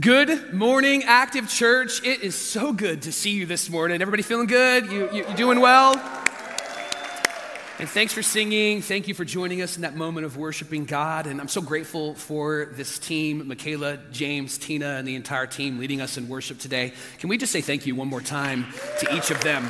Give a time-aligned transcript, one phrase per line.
[0.00, 2.02] Good morning, Active Church.
[2.04, 4.02] It is so good to see you this morning.
[4.02, 4.90] Everybody feeling good?
[4.90, 5.92] You, you, you doing well?
[7.78, 8.82] And thanks for singing.
[8.82, 11.28] Thank you for joining us in that moment of worshiping God.
[11.28, 16.00] And I'm so grateful for this team Michaela, James, Tina, and the entire team leading
[16.00, 16.92] us in worship today.
[17.20, 18.66] Can we just say thank you one more time
[18.98, 19.64] to each of them?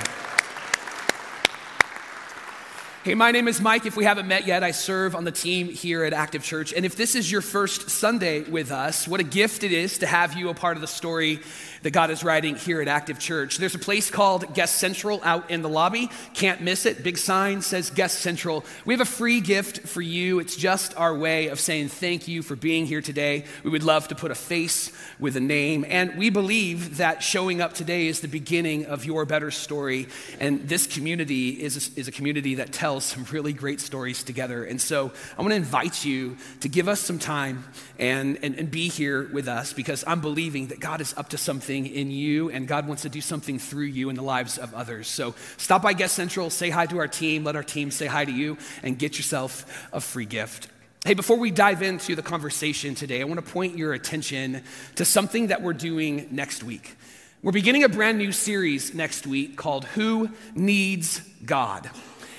[3.04, 3.84] Hey, my name is Mike.
[3.84, 6.72] If we haven't met yet, I serve on the team here at Active Church.
[6.72, 10.06] And if this is your first Sunday with us, what a gift it is to
[10.06, 11.40] have you a part of the story
[11.84, 13.58] that God is writing here at Active Church.
[13.58, 16.08] There's a place called Guest Central out in the lobby.
[16.32, 17.04] Can't miss it.
[17.04, 18.64] Big sign says Guest Central.
[18.86, 20.38] We have a free gift for you.
[20.38, 23.44] It's just our way of saying thank you for being here today.
[23.62, 25.84] We would love to put a face with a name.
[25.86, 30.08] And we believe that showing up today is the beginning of your better story.
[30.40, 34.64] And this community is a, is a community that tells some really great stories together.
[34.64, 37.64] And so I want to invite you to give us some time
[37.98, 41.36] and, and, and be here with us because I'm believing that God is up to
[41.36, 44.58] something something in you, and God wants to do something through you in the lives
[44.58, 45.08] of others.
[45.08, 48.24] So stop by Guest Central, say hi to our team, let our team say hi
[48.24, 50.68] to you, and get yourself a free gift.
[51.04, 54.62] Hey, before we dive into the conversation today, I want to point your attention
[54.94, 56.96] to something that we're doing next week.
[57.42, 61.90] We're beginning a brand new series next week called Who Needs God?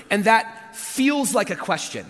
[0.10, 2.06] And that feels like a question.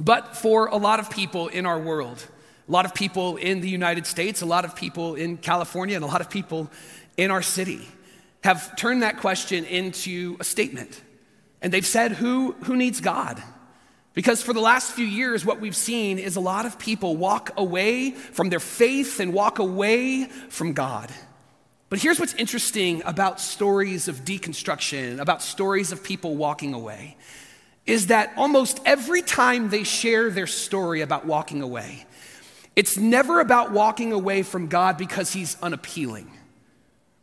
[0.00, 2.26] But for a lot of people in our world,
[2.70, 6.04] a lot of people in the United States, a lot of people in California, and
[6.04, 6.70] a lot of people
[7.16, 7.88] in our city
[8.44, 11.02] have turned that question into a statement.
[11.60, 13.42] And they've said, Who, who needs God?
[14.14, 17.50] Because for the last few years, what we've seen is a lot of people walk
[17.56, 21.10] away from their faith and walk away from God.
[21.88, 27.16] But here's what's interesting about stories of deconstruction, about stories of people walking away,
[27.84, 32.06] is that almost every time they share their story about walking away,
[32.80, 36.30] it's never about walking away from God because he's unappealing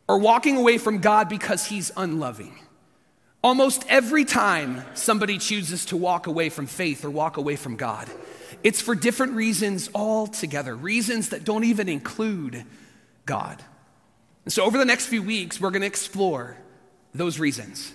[0.06, 2.56] or walking away from God because he's unloving.
[3.42, 8.08] Almost every time somebody chooses to walk away from faith or walk away from God,
[8.62, 12.64] it's for different reasons altogether, reasons that don't even include
[13.26, 13.60] God.
[14.44, 16.56] And so, over the next few weeks, we're going to explore
[17.12, 17.92] those reasons.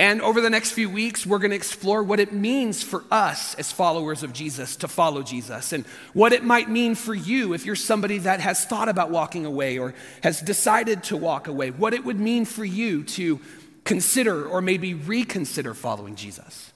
[0.00, 3.54] And over the next few weeks, we're going to explore what it means for us
[3.56, 5.84] as followers of Jesus to follow Jesus and
[6.14, 9.76] what it might mean for you if you're somebody that has thought about walking away
[9.76, 13.40] or has decided to walk away, what it would mean for you to
[13.84, 16.72] consider or maybe reconsider following Jesus.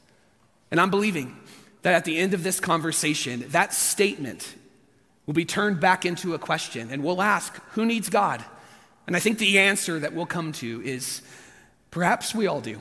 [0.71, 1.35] And I'm believing
[1.81, 4.55] that at the end of this conversation, that statement
[5.25, 8.45] will be turned back into a question and we'll ask, Who needs God?
[9.07, 11.23] And I think the answer that we'll come to is
[11.91, 12.81] perhaps we all do.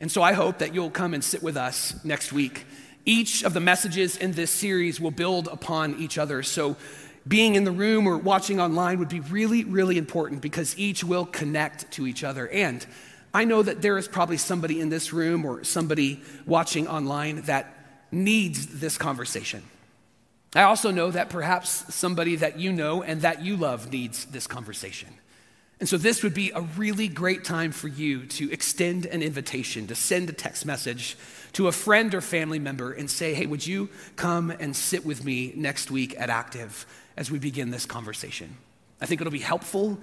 [0.00, 2.66] And so I hope that you'll come and sit with us next week.
[3.04, 6.42] Each of the messages in this series will build upon each other.
[6.42, 6.76] So
[7.26, 11.24] being in the room or watching online would be really, really important because each will
[11.24, 12.48] connect to each other.
[12.48, 12.84] And
[13.32, 17.72] I know that there is probably somebody in this room or somebody watching online that
[18.12, 19.62] needs this conversation.
[20.54, 24.46] I also know that perhaps somebody that you know and that you love needs this
[24.46, 25.10] conversation.
[25.78, 29.86] And so, this would be a really great time for you to extend an invitation,
[29.88, 31.16] to send a text message
[31.52, 35.24] to a friend or family member and say, hey, would you come and sit with
[35.24, 38.56] me next week at Active as we begin this conversation?
[39.02, 39.98] I think it'll be helpful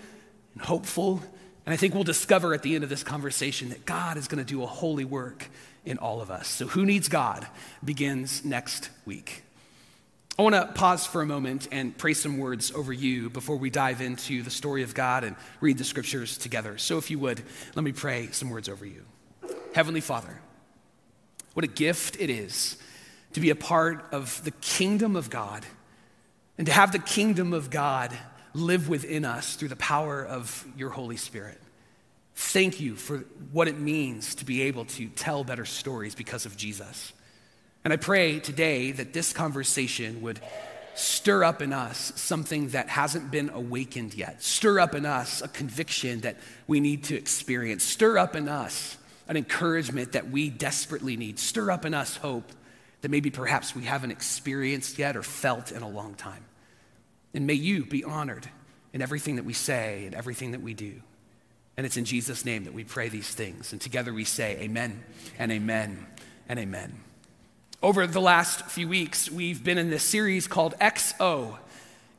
[0.53, 1.21] and hopeful.
[1.65, 4.43] And I think we'll discover at the end of this conversation that God is going
[4.43, 5.49] to do a holy work
[5.85, 6.47] in all of us.
[6.47, 7.47] So, Who Needs God
[7.83, 9.43] begins next week.
[10.37, 13.69] I want to pause for a moment and pray some words over you before we
[13.69, 16.79] dive into the story of God and read the scriptures together.
[16.79, 17.43] So, if you would,
[17.75, 19.05] let me pray some words over you.
[19.75, 20.41] Heavenly Father,
[21.53, 22.77] what a gift it is
[23.33, 25.65] to be a part of the kingdom of God
[26.57, 28.11] and to have the kingdom of God
[28.55, 31.59] live within us through the power of your Holy Spirit.
[32.35, 33.19] Thank you for
[33.51, 37.13] what it means to be able to tell better stories because of Jesus.
[37.83, 40.39] And I pray today that this conversation would
[40.95, 44.41] stir up in us something that hasn't been awakened yet.
[44.41, 46.37] Stir up in us a conviction that
[46.67, 47.83] we need to experience.
[47.83, 48.97] Stir up in us
[49.27, 51.39] an encouragement that we desperately need.
[51.39, 52.51] Stir up in us hope
[53.01, 56.45] that maybe perhaps we haven't experienced yet or felt in a long time.
[57.33, 58.47] And may you be honored
[58.93, 61.01] in everything that we say and everything that we do.
[61.75, 63.71] And it's in Jesus' name that we pray these things.
[63.71, 65.03] And together we say, Amen
[65.39, 66.05] and Amen
[66.47, 66.93] and Amen.
[67.83, 71.57] Over the last few weeks, we've been in this series called XO.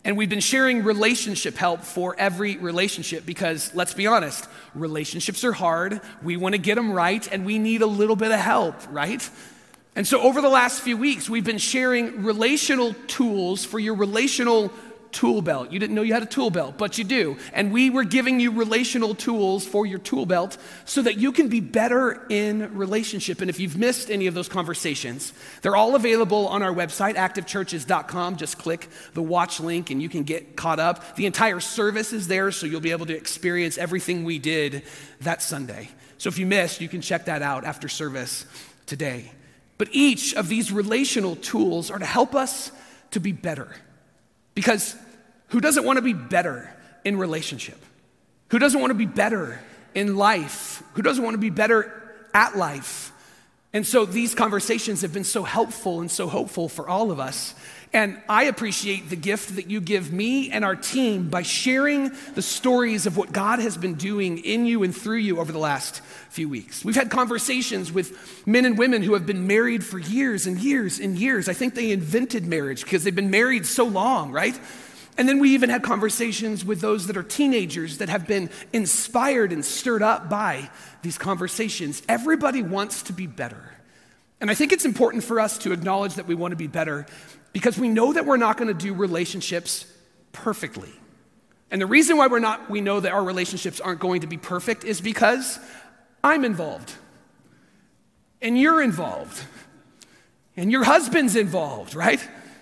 [0.05, 5.55] And we've been sharing relationship help for every relationship because let's be honest, relationships are
[5.55, 6.03] hard.
[6.23, 9.27] We want to get them right and we need a little bit of help, right?
[9.97, 14.71] And so over the last few weeks, we've been sharing relational tools for your relational
[15.15, 15.71] tool belt.
[15.71, 17.39] You didn't know you had a tool belt, but you do.
[17.53, 21.49] And we were giving you relational tools for your tool belt so that you can
[21.49, 23.41] be better in relationship.
[23.41, 25.33] And if you've missed any of those conversations,
[25.63, 28.37] they're all available on our website, activechurches.com.
[28.37, 31.17] Just click the watch link and you can get caught up.
[31.17, 34.83] The entire service is there, so you'll be able to experience everything we did
[35.21, 35.89] that Sunday.
[36.19, 38.45] So if you missed, you can check that out after service
[38.87, 39.31] today.
[39.79, 42.73] But each of these relational tools are to help us
[43.13, 43.75] to be better.
[44.55, 44.97] Because
[45.55, 46.69] who doesn't want to be better
[47.05, 47.79] in relationship?
[48.49, 49.61] Who doesn't want to be better
[49.95, 50.83] in life?
[50.95, 53.13] Who doesn't want to be better at life?
[53.73, 57.55] And so these conversations have been so helpful and so hopeful for all of us.
[57.93, 62.43] And I appreciate the gift that you give me and our team by sharing the
[62.43, 66.01] stories of what God has been doing in you and through you over the last
[66.31, 66.85] few weeks.
[66.85, 70.99] We've had conversations with men and women who have been married for years and years
[70.99, 71.49] and years.
[71.49, 74.59] I think they invented marriage because they've been married so long, right?
[75.17, 79.53] And then we even had conversations with those that are teenagers that have been inspired
[79.53, 80.71] and stirred up by
[81.03, 82.03] these conversations.
[82.09, 83.75] Everybody wants to be better.
[84.41, 87.07] And I think it's important for us to acknowledge that we want to be better
[87.53, 89.87] because we know that we're not going to do relationships
[90.33, 90.93] perfectly.
[91.71, 94.37] And the reason why we're not, we know that our relationships aren't going to be
[94.37, 95.59] perfect is because
[96.23, 96.93] I'm involved.
[98.43, 99.43] And you're involved.
[100.57, 102.21] And your husband's involved, right?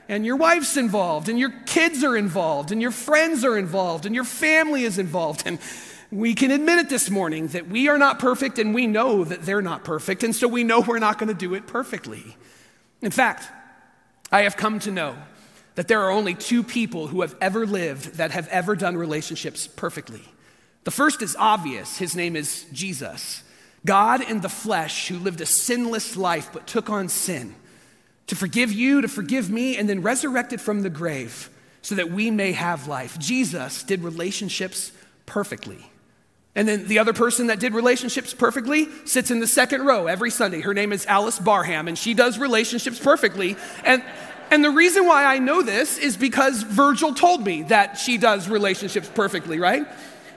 [0.09, 1.29] And your wife's involved.
[1.29, 2.73] And your kids are involved.
[2.73, 4.07] And your friends are involved.
[4.07, 5.43] And your family is involved.
[5.47, 5.59] And
[6.13, 9.43] we can admit it this morning that we are not perfect and we know that
[9.43, 10.23] they're not perfect.
[10.23, 12.37] And so we know we're not going to do it perfectly.
[13.01, 13.49] In fact,
[14.31, 15.17] I have come to know
[15.75, 19.67] that there are only two people who have ever lived that have ever done relationships
[19.67, 20.23] perfectly.
[20.85, 21.97] The first is obvious.
[21.97, 23.43] His name is Jesus.
[23.87, 27.55] God in the flesh who lived a sinless life but took on sin
[28.27, 31.51] to forgive you, to forgive me, and then resurrected from the grave
[31.83, 33.19] so that we may have life.
[33.19, 34.93] Jesus did relationships
[35.27, 35.91] perfectly.
[36.55, 40.31] And then the other person that did relationships perfectly sits in the second row every
[40.31, 40.61] Sunday.
[40.61, 43.57] Her name is Alice Barham, and she does relationships perfectly.
[43.85, 44.05] And,
[44.51, 48.49] and the reason why I know this is because Virgil told me that she does
[48.49, 49.87] relationships perfectly, right?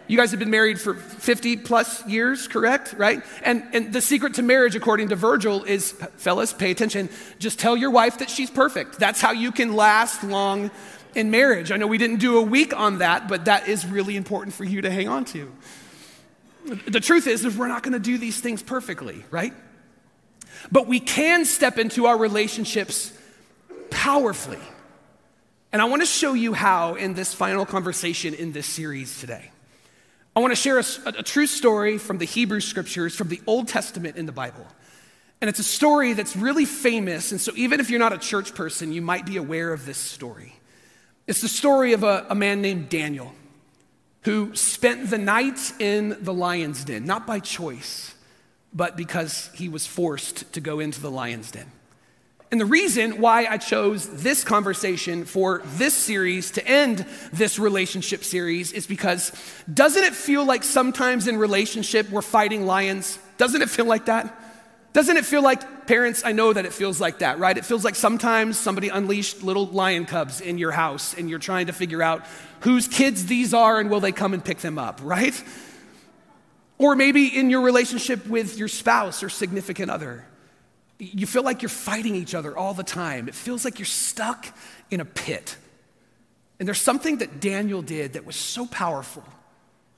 [0.08, 2.94] You guys have been married for 50 plus years, correct?
[2.98, 3.24] Right?
[3.44, 7.10] And, and the secret to marriage, according to Virgil, is fellas, pay attention.
[7.40, 9.00] Just tell your wife that she's perfect.
[9.00, 10.70] That's how you can last long
[11.16, 11.72] in marriage.
[11.72, 14.64] I know we didn't do a week on that, but that is really important for
[14.64, 15.52] you to hang on to.
[16.66, 19.54] The truth is, is we're not going to do these things perfectly, right?
[20.72, 23.12] But we can step into our relationships
[23.90, 24.60] powerfully.
[25.72, 29.52] And I want to show you how in this final conversation in this series today.
[30.36, 33.70] I want to share a, a, true story from the Hebrew scriptures, from the Old
[33.70, 34.68] Testament in the Bible.
[35.40, 37.32] And it's a story that's really famous.
[37.32, 39.98] And so, even if you're not a church person, you might be aware of this
[39.98, 40.56] story.
[41.26, 43.34] It's the story of a, a man named Daniel
[44.24, 48.16] who spent the night in the lion's den, not by choice,
[48.74, 51.72] but because he was forced to go into the lion's den.
[52.56, 58.24] And the reason why I chose this conversation for this series to end this relationship
[58.24, 59.34] series is because
[59.74, 63.20] doesn't it feel like sometimes in relationship we're fighting lions?
[63.38, 64.42] Doesn't it feel like that?
[64.94, 67.58] Doesn't it feel like, parents, I know that it feels like that, right?
[67.58, 71.66] It feels like sometimes somebody unleashed little lion cubs in your house and you're trying
[71.66, 72.26] to figure out
[72.62, 75.44] whose kids these are and will they come and pick them up, right?
[76.78, 80.24] Or maybe in your relationship with your spouse or significant other.
[80.98, 83.28] You feel like you're fighting each other all the time.
[83.28, 84.48] It feels like you're stuck
[84.90, 85.58] in a pit.
[86.60, 89.24] And there's something that Daniel did that was so powerful,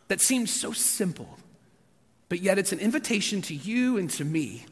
[0.08, 1.38] that seemed so simple,
[2.30, 4.66] but yet it's an invitation to you and to me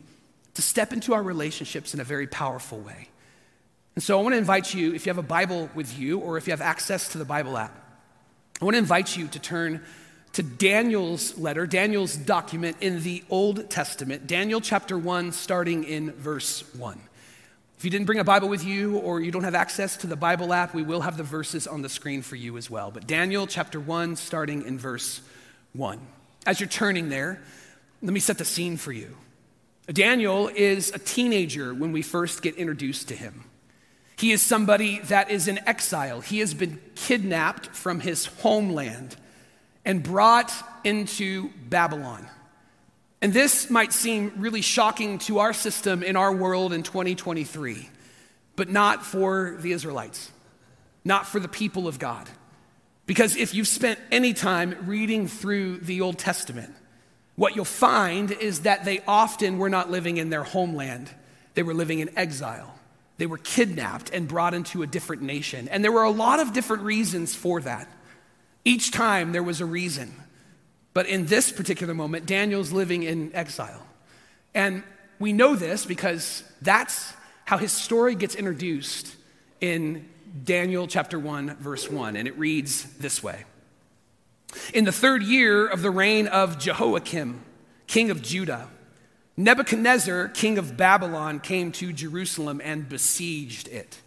[0.56, 3.10] to step into our relationships in a very powerful way.
[3.94, 6.38] And so I want to invite you, if you have a Bible with you or
[6.38, 7.74] if you have access to the Bible app,
[8.62, 9.84] I want to invite you to turn
[10.36, 16.62] to Daniel's letter, Daniel's document in the Old Testament, Daniel chapter 1, starting in verse
[16.76, 17.00] 1.
[17.78, 20.18] If you didn't bring a Bible with you or you don't have access to the
[20.18, 22.92] Bible app, we will have the verses on the screen for you as well.
[22.92, 25.22] But Daniel chapter 1, starting in verse
[25.72, 26.02] 1.
[26.46, 27.42] As you're turning there,
[28.02, 29.16] let me set the scene for you.
[29.88, 33.46] Daniel is a teenager when we first get introduced to him.
[34.18, 36.20] He is somebody that is in exile.
[36.20, 39.16] He has been kidnapped from his homeland
[39.86, 40.52] and brought
[40.84, 42.28] into Babylon.
[43.22, 47.90] And this might seem really shocking to our system in our world in 2023,
[48.56, 50.32] but not for the Israelites,
[51.04, 52.30] not for the people of God.
[53.06, 56.74] Because if you've spent any time reading through the Old Testament,
[57.36, 61.10] what you'll find is that they often were not living in their homeland,
[61.54, 62.76] they were living in exile.
[63.18, 65.70] They were kidnapped and brought into a different nation.
[65.70, 67.88] And there were a lot of different reasons for that.
[68.66, 70.14] Each time there was a reason.
[70.94, 73.86] But in this particular moment, Daniel's living in exile.
[74.54, 74.84] And
[75.20, 77.14] we know this because that's
[77.46, 79.16] how his story gets introduced
[79.62, 80.10] in
[80.44, 82.16] Daniel chapter 1, verse 1.
[82.16, 83.46] And it reads this way
[84.74, 87.42] In the third year of the reign of Jehoiakim,
[87.88, 88.68] king of Judah,
[89.38, 94.00] Nebuchadnezzar, king of Babylon, came to Jerusalem and besieged it.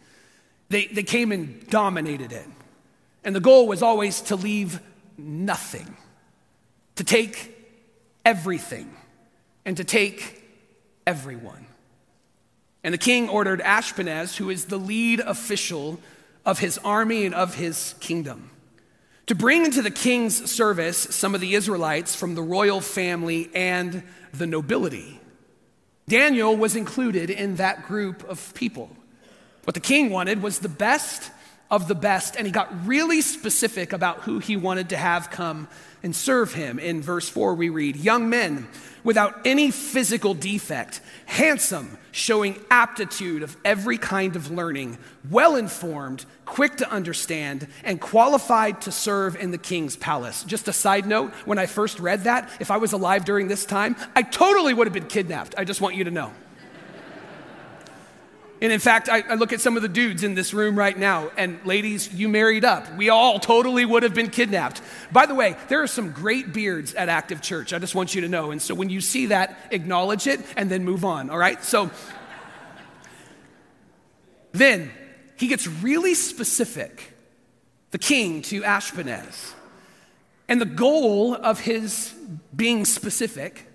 [0.71, 2.47] They, they came and dominated it.
[3.25, 4.81] And the goal was always to leave
[5.17, 5.97] nothing,
[6.97, 7.55] to take
[8.25, 8.95] everything,
[9.65, 10.45] and to take
[11.07, 11.67] everyone.
[12.85, 16.01] And the king ordered Ashpenaz, who is the lead official
[16.47, 18.51] of his army and of his kingdom,
[19.27, 24.03] to bring into the king's service some of the Israelites from the royal family and
[24.33, 25.21] the nobility.
[26.09, 28.89] Daniel was included in that group of people.
[29.65, 31.31] What the king wanted was the best
[31.71, 35.69] of the best, and he got really specific about who he wanted to have come
[36.03, 36.79] and serve him.
[36.79, 38.69] In verse 4, we read, Young men
[39.05, 44.99] without any physical defect, handsome, showing aptitude of every kind of learning,
[45.31, 50.45] well informed, quick to understand, and qualified to serve in the king's palace.
[50.45, 53.65] Just a side note when I first read that, if I was alive during this
[53.65, 55.55] time, I totally would have been kidnapped.
[55.57, 56.33] I just want you to know.
[58.61, 60.99] And in fact, I, I, look at some of the dudes in this room right
[60.99, 62.93] now, and ladies, you married up.
[62.97, 64.83] We all totally would have been kidnapped.
[65.13, 67.73] By the way, there are some great beards at Active Church.
[67.73, 68.51] I just want you to know.
[68.51, 71.63] And so when you see that, acknowledge it and then move on, all right?
[71.63, 71.89] So
[74.51, 74.91] then
[75.37, 77.15] he gets really specific,
[77.93, 79.53] the king to Ashpenaz.
[80.49, 82.13] And the goal of his
[82.57, 83.67] being specific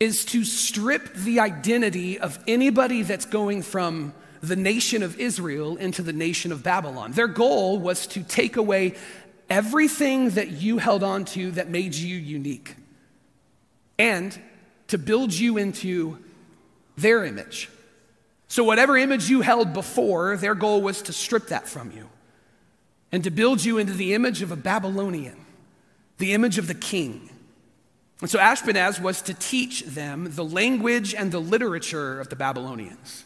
[0.00, 6.02] is to strip the identity of anybody that's going from the nation of Israel into
[6.02, 7.12] the nation of Babylon.
[7.12, 8.94] Their goal was to take away
[9.50, 12.76] everything that you held on to that made you unique
[13.98, 14.38] and
[14.88, 16.18] to build you into
[16.96, 17.68] their image.
[18.48, 22.08] So, whatever image you held before, their goal was to strip that from you
[23.12, 25.44] and to build you into the image of a Babylonian,
[26.18, 27.29] the image of the king.
[28.20, 33.24] And so Ashpenaz was to teach them the language and the literature of the Babylonians.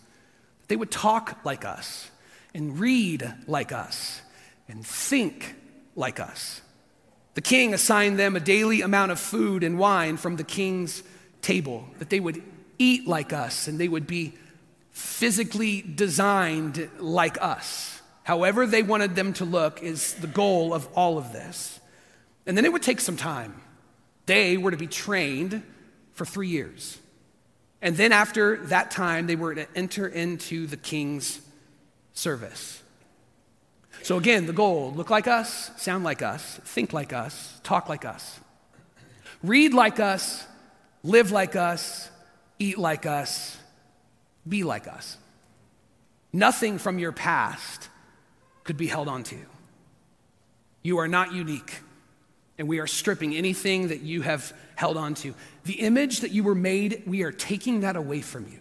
[0.68, 2.10] They would talk like us
[2.54, 4.22] and read like us
[4.68, 5.56] and think
[5.96, 6.60] like us.
[7.34, 11.02] The king assigned them a daily amount of food and wine from the king's
[11.42, 12.42] table, that they would
[12.78, 14.34] eat like us and they would be
[14.92, 18.00] physically designed like us.
[18.22, 21.80] However, they wanted them to look is the goal of all of this.
[22.46, 23.60] And then it would take some time.
[24.26, 25.62] They were to be trained
[26.12, 26.98] for three years.
[27.82, 31.40] And then after that time, they were to enter into the king's
[32.14, 32.82] service.
[34.02, 38.04] So again, the goal look like us, sound like us, think like us, talk like
[38.04, 38.40] us,
[39.42, 40.46] read like us,
[41.02, 42.10] live like us,
[42.58, 43.58] eat like us,
[44.48, 45.18] be like us.
[46.32, 47.88] Nothing from your past
[48.64, 49.38] could be held onto.
[50.82, 51.80] You are not unique
[52.58, 55.34] and we are stripping anything that you have held on to.
[55.64, 58.60] The image that you were made, we are taking that away from you.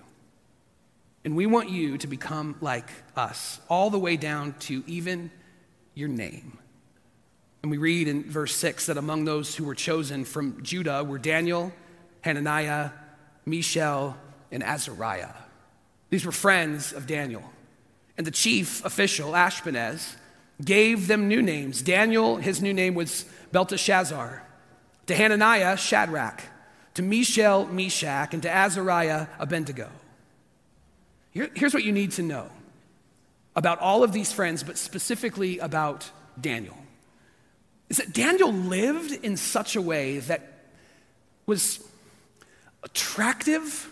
[1.25, 5.31] And we want you to become like us, all the way down to even
[5.93, 6.57] your name.
[7.62, 11.17] And we read in verse 6 that among those who were chosen from Judah were
[11.17, 11.71] Daniel,
[12.21, 12.89] Hananiah,
[13.45, 14.17] Mishael,
[14.51, 15.33] and Azariah.
[16.09, 17.43] These were friends of Daniel.
[18.17, 20.15] And the chief official, Ashpenaz,
[20.63, 21.81] gave them new names.
[21.81, 24.43] Daniel, his new name was Belteshazzar,
[25.07, 26.43] to Hananiah, Shadrach,
[26.95, 29.89] to Mishael, Meshach, and to Azariah, Abednego.
[31.31, 32.50] Here, here's what you need to know
[33.55, 36.77] about all of these friends, but specifically about Daniel
[37.89, 40.41] is that Daniel lived in such a way that
[41.45, 41.79] was
[42.81, 43.88] attractive.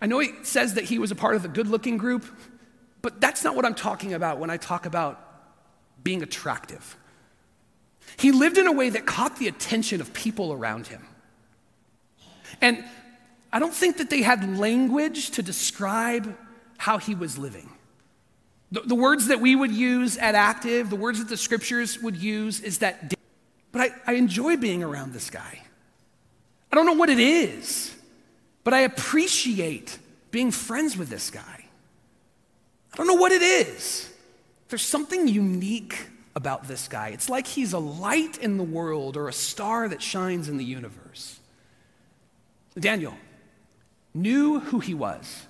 [0.00, 2.24] I know he says that he was a part of the good looking group,
[3.00, 5.20] but that's not what I'm talking about when I talk about
[6.02, 6.96] being attractive.
[8.16, 11.06] He lived in a way that caught the attention of people around him.
[12.60, 12.84] And
[13.52, 16.36] I don't think that they had language to describe
[16.78, 17.70] how he was living.
[18.72, 22.16] The, the, words that we would use at Active, the words that the scriptures would
[22.16, 23.14] use is that,
[23.70, 25.60] but I, I enjoy being around this guy.
[26.72, 27.94] I don't know what it is,
[28.64, 29.98] but I appreciate
[30.32, 31.64] being friends with this guy.
[32.92, 34.12] I don't know what it is.
[34.68, 37.08] There's something unique about this guy.
[37.08, 40.64] It's like he's a light in the world or a star that shines in the
[40.64, 41.38] universe.
[42.78, 43.14] Daniel
[44.12, 45.46] knew who he was,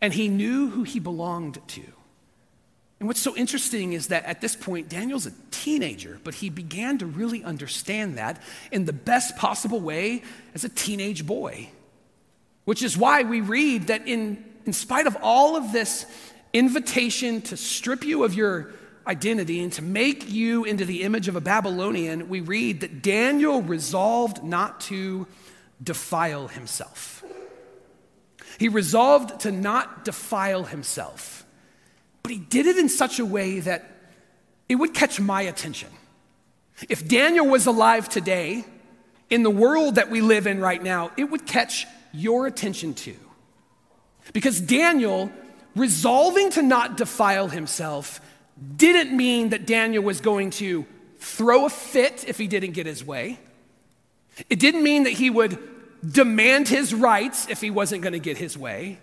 [0.00, 1.82] and he knew who he belonged to.
[3.00, 6.98] And what's so interesting is that at this point, Daniel's a teenager, but he began
[6.98, 8.42] to really understand that
[8.72, 10.22] in the best possible way
[10.54, 11.68] as a teenage boy.
[12.64, 16.06] Which is why we read that in, in spite of all of this
[16.52, 18.72] invitation to strip you of your
[19.08, 23.62] identity and to make you into the image of a Babylonian, we read that Daniel
[23.62, 25.26] resolved not to
[25.82, 27.24] defile himself.
[28.58, 31.46] He resolved to not defile himself,
[32.22, 33.90] but he did it in such a way that
[34.68, 35.88] it would catch my attention.
[36.88, 38.64] If Daniel was alive today,
[39.30, 43.16] in the world that we live in right now, it would catch your attention too.
[44.32, 45.30] Because Daniel,
[45.76, 48.20] resolving to not defile himself,
[48.76, 50.86] didn't mean that Daniel was going to
[51.18, 53.38] throw a fit if he didn't get his way.
[54.48, 55.58] It didn't mean that he would
[56.08, 58.98] demand his rights if he wasn't going to get his way.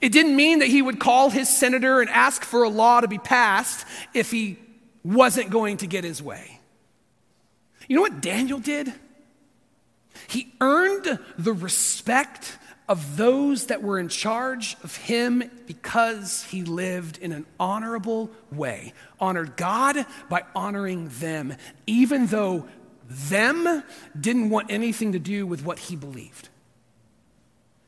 [0.00, 3.08] It didn't mean that he would call his senator and ask for a law to
[3.08, 4.58] be passed if he
[5.04, 6.60] wasn't going to get his way.
[7.88, 8.92] You know what Daniel did?
[10.28, 12.56] He earned the respect
[12.88, 18.92] of those that were in charge of him because he lived in an honorable way,
[19.20, 21.54] honored God by honoring them,
[21.86, 22.66] even though
[23.08, 23.82] them
[24.18, 26.48] didn't want anything to do with what he believed.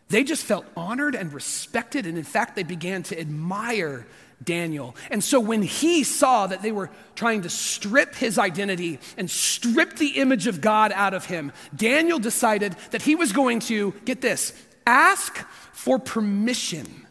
[0.09, 4.07] They just felt honored and respected, and in fact, they began to admire
[4.43, 4.95] Daniel.
[5.11, 9.97] And so when he saw that they were trying to strip his identity and strip
[9.97, 14.21] the image of God out of him, Daniel decided that he was going to, get
[14.21, 14.53] this,
[14.87, 15.39] ask
[15.73, 17.07] for permission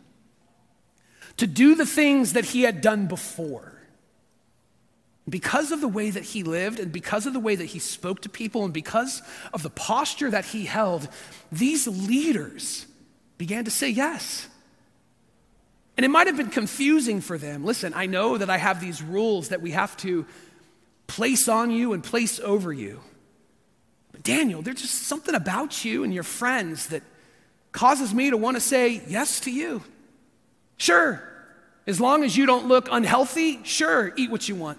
[1.38, 3.74] to do the things that he had done before.
[5.28, 8.22] Because of the way that he lived and because of the way that he spoke
[8.22, 9.22] to people and because
[9.54, 11.08] of the posture that he held,
[11.52, 12.86] these leaders
[13.38, 14.48] began to say yes.
[15.96, 17.64] And it might have been confusing for them.
[17.64, 20.26] Listen, I know that I have these rules that we have to
[21.08, 23.00] place on you and place over you.
[24.12, 27.04] But Daniel, there's just something about you and your friends that
[27.74, 29.84] causes me to want to say yes to you.
[30.78, 31.22] Sure,
[31.86, 34.78] as long as you don't look unhealthy, sure, eat what you want.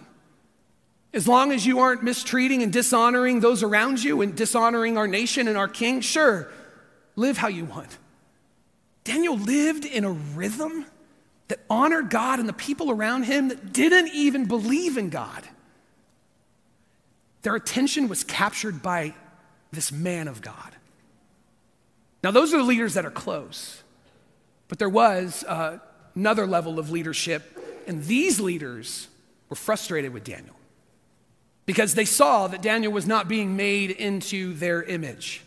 [1.13, 5.47] As long as you aren't mistreating and dishonoring those around you and dishonoring our nation
[5.47, 6.51] and our king, sure,
[7.15, 7.99] live how you want.
[9.05, 10.87] Daniel lived in a rhythm
[11.49, 15.45] that honored God and the people around him that didn't even believe in God.
[17.43, 19.15] Their attention was captured by
[19.71, 20.75] this man of God.
[22.25, 23.83] Now, those are the leaders that are close,
[24.69, 25.79] but there was uh,
[26.15, 29.09] another level of leadership, and these leaders
[29.51, 30.57] were frustrated with Daniel
[31.67, 35.43] because they saw that Daniel was not being made into their image.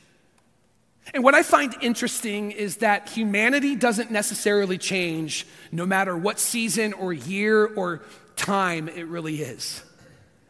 [1.15, 6.93] And what I find interesting is that humanity doesn't necessarily change no matter what season
[6.93, 8.03] or year or
[8.35, 9.83] time it really is.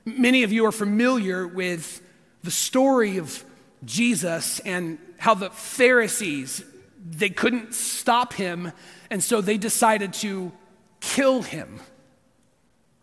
[0.03, 2.01] Many of you are familiar with
[2.43, 3.45] the story of
[3.85, 6.63] Jesus and how the Pharisees
[7.09, 8.71] they couldn't stop him
[9.09, 10.51] and so they decided to
[10.99, 11.79] kill him.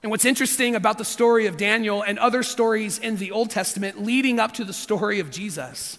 [0.03, 4.03] And what's interesting about the story of Daniel and other stories in the Old Testament
[4.03, 5.99] leading up to the story of Jesus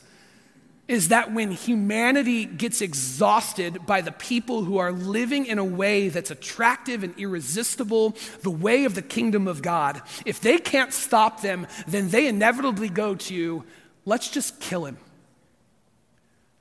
[0.87, 6.09] is that when humanity gets exhausted by the people who are living in a way
[6.09, 11.41] that's attractive and irresistible, the way of the kingdom of God, if they can't stop
[11.41, 13.63] them, then they inevitably go to,
[14.05, 14.97] let's just kill him.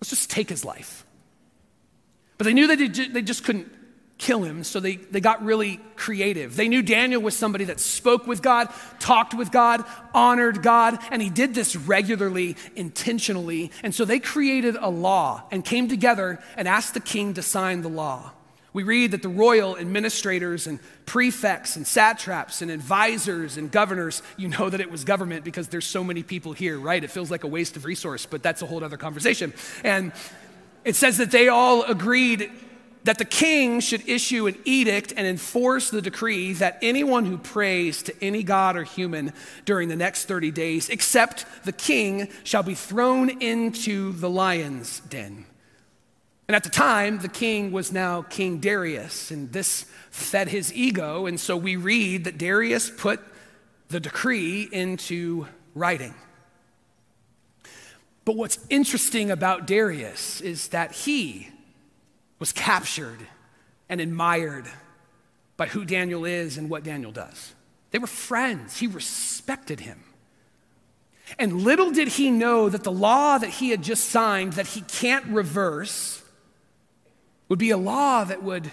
[0.04, 1.06] Let's just take his life.
[2.36, 2.76] But they knew that
[3.14, 3.72] they just couldn't
[4.18, 6.56] kill him, so they, they got really creative.
[6.56, 8.68] They knew Daniel was somebody that spoke with God,
[9.00, 13.70] talked with God, honored God, and he did this regularly, intentionally.
[13.82, 17.80] And so they created a law and came together and asked the king to sign
[17.80, 18.30] the law.
[18.74, 24.48] We read that the royal administrators and prefects and satraps and advisors and governors, you
[24.48, 27.02] know that it was government because there's so many people here, right?
[27.02, 29.54] It feels like a waste of resource, but that's a whole other conversation.
[29.84, 30.12] And
[30.84, 32.50] it says that they all agreed
[33.04, 38.02] that the king should issue an edict and enforce the decree that anyone who prays
[38.02, 39.32] to any god or human
[39.64, 45.44] during the next 30 days, except the king, shall be thrown into the lion's den.
[46.46, 51.26] And at the time, the king was now King Darius, and this fed his ego.
[51.26, 53.20] And so we read that Darius put
[53.88, 56.14] the decree into writing.
[58.24, 61.48] But what's interesting about Darius is that he
[62.38, 63.26] was captured
[63.88, 64.66] and admired
[65.56, 67.54] by who Daniel is and what Daniel does.
[67.90, 70.02] They were friends, he respected him.
[71.38, 74.82] And little did he know that the law that he had just signed, that he
[74.82, 76.22] can't reverse,
[77.48, 78.70] would be a law that would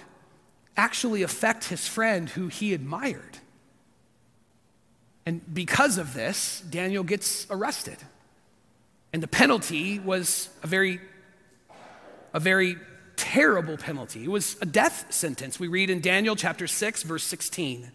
[0.77, 3.39] actually affect his friend who he admired.
[5.25, 7.97] And because of this, Daniel gets arrested.
[9.13, 10.99] And the penalty was a very,
[12.33, 12.77] a very
[13.17, 14.23] terrible penalty.
[14.23, 15.59] It was a death sentence.
[15.59, 17.91] We read in Daniel chapter 6, verse 16,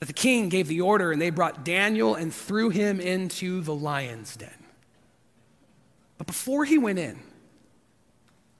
[0.00, 3.74] that the king gave the order and they brought Daniel and threw him into the
[3.74, 4.50] lion's den.
[6.18, 7.20] But before he went in,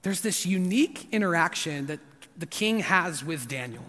[0.03, 1.99] there's this unique interaction that
[2.37, 3.85] the king has with Daniel.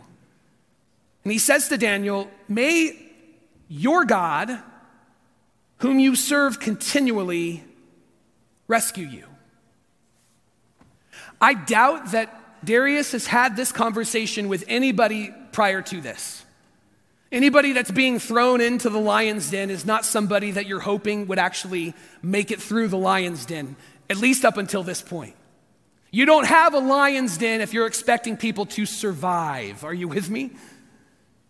[1.24, 2.98] And he says to Daniel, May
[3.68, 4.62] your God,
[5.78, 7.64] whom you serve continually,
[8.68, 9.24] rescue you.
[11.40, 16.44] I doubt that Darius has had this conversation with anybody prior to this.
[17.32, 21.38] Anybody that's being thrown into the lion's den is not somebody that you're hoping would
[21.38, 23.74] actually make it through the lion's den,
[24.08, 25.34] at least up until this point.
[26.14, 29.82] You don't have a lion's den if you're expecting people to survive.
[29.82, 30.52] Are you with me?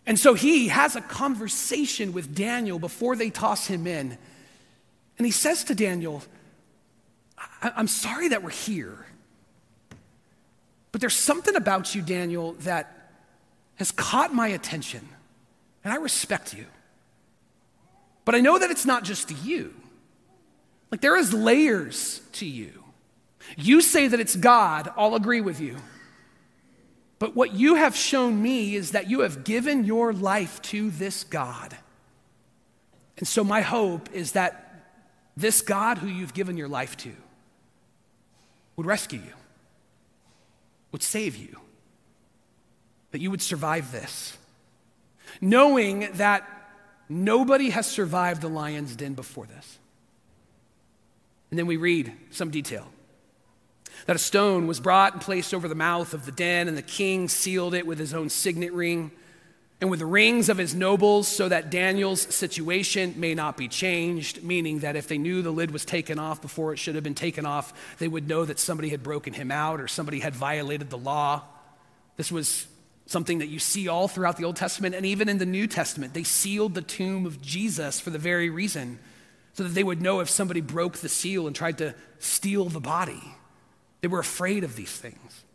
[0.07, 4.17] And so he has a conversation with Daniel before they toss him in.
[5.19, 6.23] And he says to Daniel,
[7.61, 9.05] I'm sorry that we're here,
[10.91, 13.11] but there's something about you, Daniel, that
[13.75, 15.07] has caught my attention,
[15.83, 16.65] and I respect you.
[18.25, 19.75] But I know that it's not just you.
[20.89, 22.84] Like there is layers to you.
[23.57, 25.77] You say that it's God, I'll agree with you.
[27.19, 31.23] But what you have shown me is that you have given your life to this
[31.23, 31.75] God.
[33.17, 34.83] And so, my hope is that
[35.37, 37.13] this God who you've given your life to
[38.75, 39.33] would rescue you,
[40.91, 41.57] would save you,
[43.11, 44.37] that you would survive this.
[45.39, 46.47] Knowing that
[47.07, 49.79] nobody has survived the lion's den before this.
[51.49, 52.87] And then we read some detail
[54.05, 56.81] that a stone was brought and placed over the mouth of the den, and the
[56.81, 59.11] king sealed it with his own signet ring
[59.81, 64.41] and with the rings of his nobles, so that Daniel's situation may not be changed,
[64.41, 67.13] meaning that if they knew the lid was taken off before it should have been
[67.13, 70.89] taken off, they would know that somebody had broken him out or somebody had violated
[70.89, 71.43] the law.
[72.15, 72.67] This was
[73.05, 76.13] something that you see all throughout the Old Testament and even in the New Testament.
[76.13, 78.97] They sealed the tomb of Jesus for the very reason,
[79.53, 82.79] so that they would know if somebody broke the seal and tried to steal the
[82.79, 83.21] body.
[84.05, 85.45] They were afraid of these things.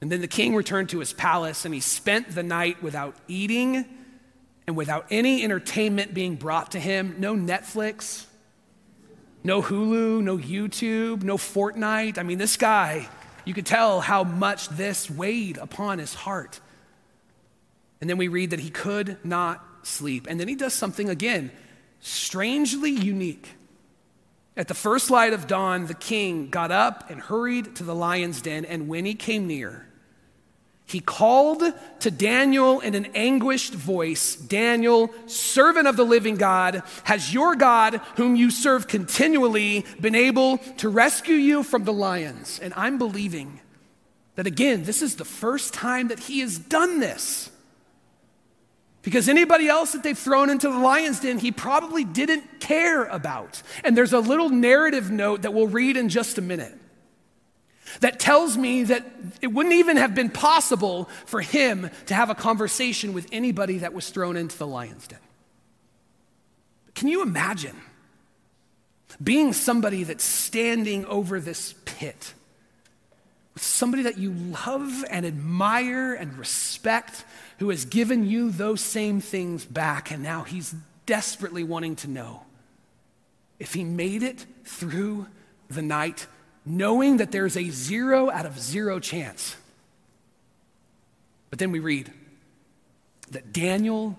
[0.00, 3.84] And then the king returned to his palace and he spent the night without eating
[4.66, 7.14] and without any entertainment being brought to him.
[7.20, 8.26] No Netflix,
[9.44, 12.18] no Hulu, no YouTube, no Fortnite.
[12.18, 13.08] I mean, this guy,
[13.44, 16.58] you could tell how much this weighed upon his heart.
[18.00, 20.26] And then we read that he could not sleep.
[20.28, 21.52] And then he does something again
[22.00, 23.54] strangely unique.
[24.58, 28.42] At the first light of dawn, the king got up and hurried to the lion's
[28.42, 29.86] den, and when he came near,
[30.84, 31.62] he called
[32.00, 38.00] to Daniel in an anguished voice Daniel, servant of the living God, has your God,
[38.16, 42.58] whom you serve continually, been able to rescue you from the lions?
[42.58, 43.60] And I'm believing
[44.34, 47.50] that again, this is the first time that he has done this.
[49.02, 53.62] Because anybody else that they've thrown into the lion's den, he probably didn't care about.
[53.84, 56.74] And there's a little narrative note that we'll read in just a minute
[58.00, 59.04] that tells me that
[59.40, 63.94] it wouldn't even have been possible for him to have a conversation with anybody that
[63.94, 65.18] was thrown into the lion's den.
[66.94, 67.76] Can you imagine
[69.22, 72.34] being somebody that's standing over this pit?
[73.60, 77.24] Somebody that you love and admire and respect,
[77.58, 80.74] who has given you those same things back, and now he's
[81.06, 82.42] desperately wanting to know
[83.58, 85.26] if he made it through
[85.68, 86.26] the night,
[86.64, 89.56] knowing that there's a zero out of zero chance.
[91.50, 92.12] But then we read
[93.30, 94.18] that Daniel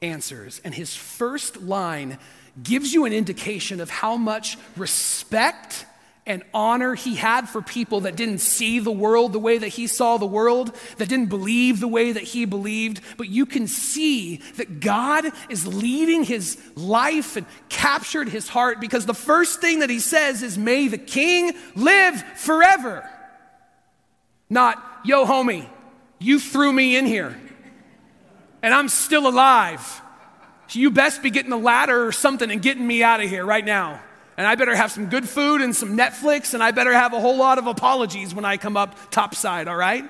[0.00, 2.18] answers, and his first line
[2.62, 5.84] gives you an indication of how much respect
[6.26, 9.86] and honor he had for people that didn't see the world the way that he
[9.86, 13.00] saw the world, that didn't believe the way that he believed.
[13.16, 19.06] But you can see that God is leading his life and captured his heart because
[19.06, 23.08] the first thing that he says is, May the king live forever.
[24.48, 25.68] Not, yo, homie,
[26.18, 27.40] you threw me in here
[28.62, 30.02] and I'm still alive.
[30.68, 33.44] So you best be getting a ladder or something and getting me out of here
[33.44, 34.00] right now
[34.40, 37.20] and I better have some good food and some Netflix, and I better have a
[37.20, 40.02] whole lot of apologies when I come up topside, all right?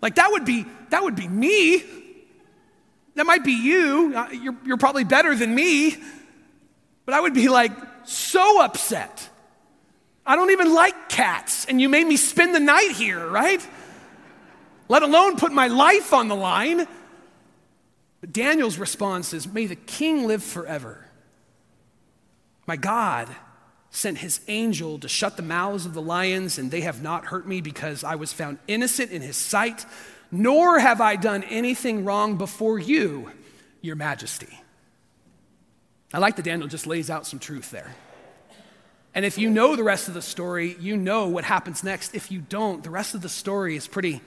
[0.00, 1.84] Like that would be that would be me.
[3.14, 4.14] That might be you.
[4.16, 5.96] Uh, you're, you're probably better than me.
[7.04, 7.70] But I would be like
[8.02, 9.28] so upset
[10.26, 13.64] I don't even like cats, and you made me spend the night here, right?
[14.88, 16.84] Let alone put my life on the line.
[18.20, 21.06] But Daniel's response is May the king live forever.
[22.66, 23.28] My God
[23.92, 27.46] sent his angel to shut the mouths of the lions, and they have not hurt
[27.46, 29.84] me because I was found innocent in his sight,
[30.30, 33.30] nor have I done anything wrong before you,
[33.82, 34.58] your majesty.
[36.12, 37.94] I like that Daniel just lays out some truth there.
[39.14, 42.14] And if you know the rest of the story, you know what happens next.
[42.14, 44.22] If you don't, the rest of the story is pretty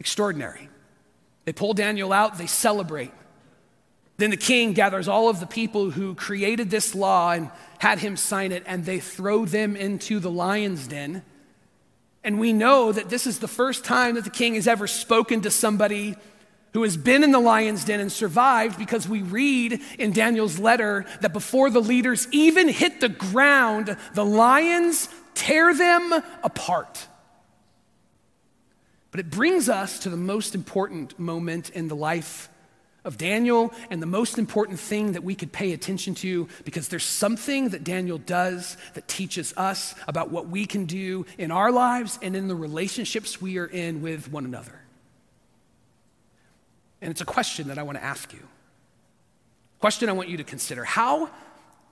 [0.00, 0.68] extraordinary.
[1.44, 3.12] They pull Daniel out, they celebrate.
[4.18, 8.16] Then the king gathers all of the people who created this law and had him
[8.16, 11.22] sign it, and they throw them into the lion's den.
[12.24, 15.40] And we know that this is the first time that the king has ever spoken
[15.42, 16.16] to somebody
[16.72, 21.06] who has been in the lion's den and survived because we read in Daniel's letter
[21.20, 27.06] that before the leaders even hit the ground, the lions tear them apart.
[29.12, 32.50] But it brings us to the most important moment in the life
[33.08, 37.06] of Daniel and the most important thing that we could pay attention to because there's
[37.06, 42.18] something that Daniel does that teaches us about what we can do in our lives
[42.20, 44.78] and in the relationships we are in with one another.
[47.00, 48.46] And it's a question that I want to ask you.
[49.80, 50.84] Question I want you to consider.
[50.84, 51.30] How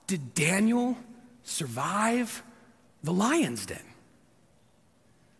[0.06, 0.98] did Daniel
[1.44, 2.42] survive
[3.02, 3.80] the lion's den?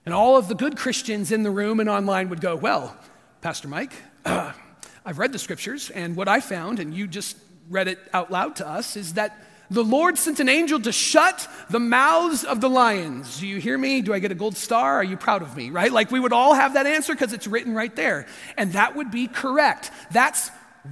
[0.07, 2.97] And all of the good Christians in the room and online would go, Well,
[3.43, 3.93] Pastor Mike,
[5.07, 7.37] I've read the scriptures, and what I found, and you just
[7.71, 9.39] read it out loud to us, is that
[9.71, 13.39] the Lord sent an angel to shut the mouths of the lions.
[13.39, 14.03] Do you hear me?
[14.03, 14.97] Do I get a gold star?
[14.97, 15.71] Are you proud of me?
[15.71, 15.93] Right?
[15.93, 18.27] Like we would all have that answer because it's written right there.
[18.57, 19.91] And that would be correct.
[20.11, 20.51] That's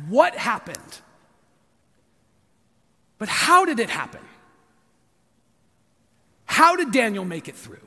[0.08, 0.78] what happened.
[3.18, 4.20] But how did it happen?
[6.46, 7.83] How did Daniel make it through?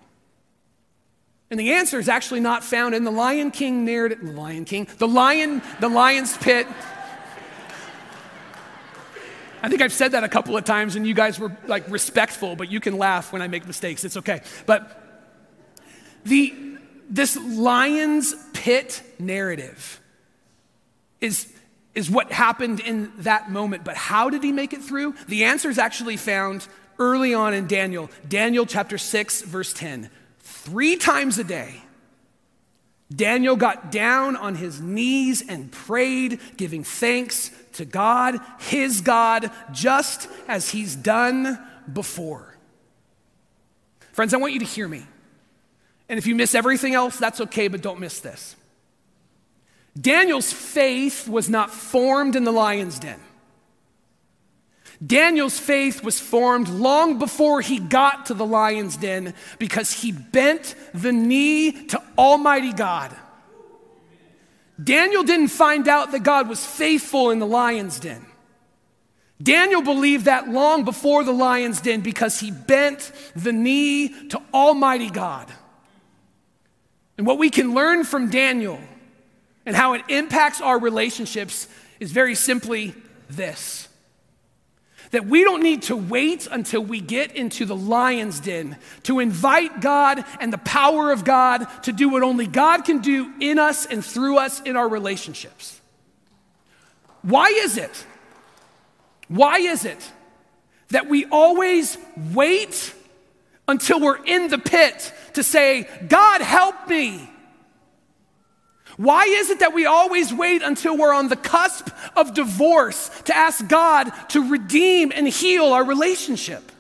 [1.49, 4.19] And the answer is actually not found in the Lion King narrative.
[4.21, 6.67] The Lion King, the lion, the lion's pit.
[9.63, 12.55] I think I've said that a couple of times, and you guys were like respectful,
[12.55, 14.03] but you can laugh when I make mistakes.
[14.03, 14.41] It's okay.
[14.65, 15.03] But
[16.25, 16.53] the
[17.09, 20.01] this lion's pit narrative
[21.21, 21.51] is
[21.95, 23.83] is what happened in that moment.
[23.83, 25.15] But how did he make it through?
[25.27, 26.67] The answer is actually found
[26.99, 30.09] early on in Daniel, Daniel chapter 6, verse 10.
[30.67, 31.81] Three times a day,
[33.09, 40.27] Daniel got down on his knees and prayed, giving thanks to God, his God, just
[40.45, 41.57] as he's done
[41.91, 42.53] before.
[44.11, 45.05] Friends, I want you to hear me.
[46.09, 48.57] And if you miss everything else, that's okay, but don't miss this.
[49.97, 53.21] Daniel's faith was not formed in the lion's den.
[55.05, 60.73] Daniel's faith was formed long before he got to the lion's den because he bent
[60.93, 63.15] the knee to Almighty God.
[64.83, 68.25] Daniel didn't find out that God was faithful in the lion's den.
[69.41, 75.11] Daniel believed that long before the lion's den because he bent the knee to Almighty
[75.11, 75.51] God.
[77.17, 78.79] And what we can learn from Daniel
[79.65, 81.67] and how it impacts our relationships
[81.99, 82.95] is very simply
[83.29, 83.86] this
[85.11, 89.81] that we don't need to wait until we get into the lion's den to invite
[89.81, 93.85] God and the power of God to do what only God can do in us
[93.85, 95.79] and through us in our relationships.
[97.21, 98.05] Why is it?
[99.27, 100.11] Why is it
[100.89, 101.97] that we always
[102.33, 102.93] wait
[103.67, 107.29] until we're in the pit to say, God, help me?
[108.97, 113.35] Why is it that we always wait until we're on the cusp of divorce to
[113.35, 116.71] ask God to redeem and heal our relationship?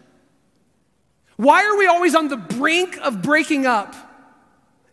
[1.35, 3.95] Why are we always on the brink of breaking up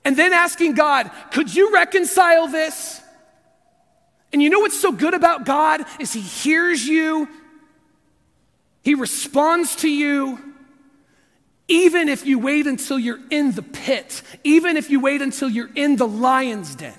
[0.04, 3.00] and then asking God, could you reconcile this?
[4.30, 7.26] And you know what's so good about God is he hears you.
[8.82, 10.38] He responds to you.
[11.68, 15.70] Even if you wait until you're in the pit, even if you wait until you're
[15.74, 16.92] in the lion's den.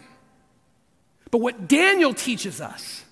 [1.36, 3.04] But what Daniel teaches us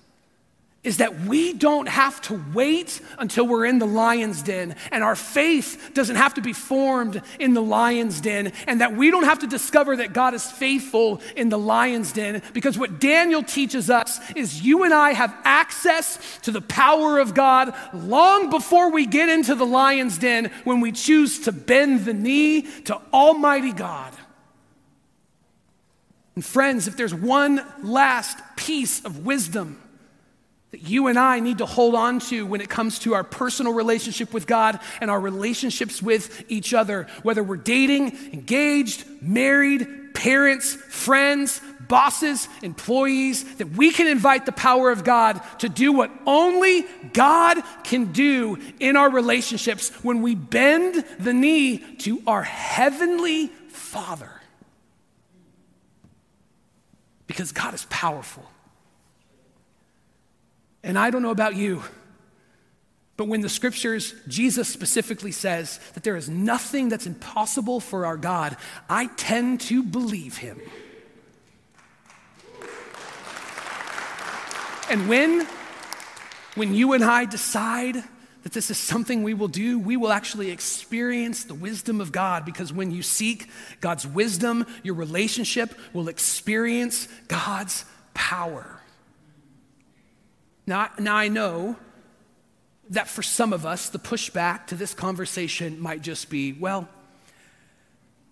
[0.82, 5.14] is that we don't have to wait until we're in the lion's den, and our
[5.14, 9.40] faith doesn't have to be formed in the lion's den, and that we don't have
[9.40, 14.18] to discover that God is faithful in the lion's den, because what Daniel teaches us
[14.32, 19.28] is you and I have access to the power of God long before we get
[19.28, 24.14] into the lion's den when we choose to bend the knee to Almighty God.
[26.34, 29.80] And friends, if there's one last piece of wisdom
[30.72, 33.72] that you and I need to hold on to when it comes to our personal
[33.72, 40.74] relationship with God and our relationships with each other, whether we're dating, engaged, married, parents,
[40.74, 46.84] friends, bosses, employees, that we can invite the power of God to do what only
[47.12, 54.33] God can do in our relationships when we bend the knee to our heavenly Father.
[57.26, 58.44] Because God is powerful.
[60.82, 61.82] And I don't know about you,
[63.16, 68.16] but when the scriptures, Jesus specifically says that there is nothing that's impossible for our
[68.16, 68.56] God,
[68.88, 70.60] I tend to believe him.
[74.90, 75.46] And when,
[76.56, 78.04] when you and I decide
[78.44, 82.44] that this is something we will do, we will actually experience the wisdom of God
[82.44, 83.48] because when you seek
[83.80, 88.82] God's wisdom, your relationship will experience God's power.
[90.66, 91.76] Now, now I know
[92.90, 96.86] that for some of us, the pushback to this conversation might just be, well,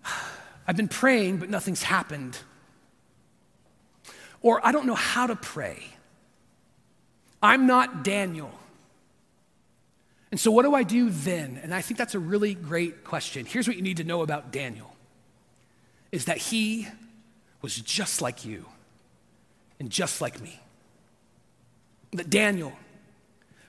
[0.67, 2.37] I've been praying, but nothing's happened.
[4.43, 5.83] Or I don't know how to pray.
[7.41, 8.51] I'm not Daniel.
[10.33, 11.59] And so, what do I do then?
[11.61, 13.45] And I think that's a really great question.
[13.45, 14.95] Here's what you need to know about Daniel
[16.11, 16.87] is that he
[17.61, 18.65] was just like you
[19.79, 20.59] and just like me
[22.13, 22.73] that Daniel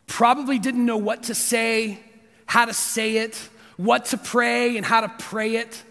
[0.06, 1.98] probably didn't know what to say,
[2.46, 3.36] how to say it,
[3.76, 5.82] what to pray, and how to pray it.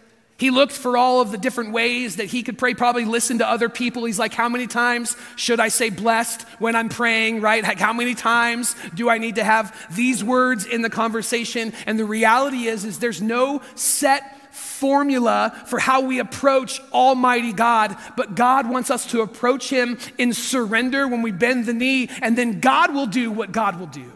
[0.43, 3.47] He looked for all of the different ways that he could pray, probably listen to
[3.47, 4.03] other people.
[4.03, 7.63] He's like, How many times should I say blessed when I'm praying, right?
[7.63, 11.71] How many times do I need to have these words in the conversation?
[11.85, 17.95] And the reality is, is there's no set formula for how we approach Almighty God,
[18.17, 22.37] but God wants us to approach Him in surrender when we bend the knee, and
[22.37, 24.11] then God will do what God will do.